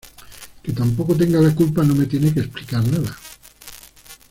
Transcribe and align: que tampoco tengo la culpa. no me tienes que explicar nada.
que 0.63 0.73
tampoco 0.73 1.15
tengo 1.15 1.39
la 1.43 1.53
culpa. 1.53 1.83
no 1.83 1.93
me 1.93 2.07
tienes 2.07 2.33
que 2.33 2.39
explicar 2.39 2.83
nada. 2.87 3.15